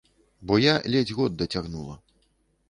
Бо 0.51 0.55
я 0.61 0.73
ледзь 0.95 1.13
год 1.19 1.37
дацягнула. 1.43 2.01